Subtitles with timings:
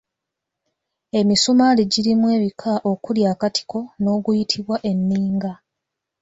[1.19, 5.53] Emisumaali girimu ebika okuli akatiko n'oguyitibwa enninga.